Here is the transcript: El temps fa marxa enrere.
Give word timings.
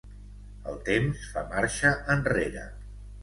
El 0.71 0.79
temps 0.87 1.27
fa 1.35 1.43
marxa 1.53 1.91
enrere. 2.17 2.65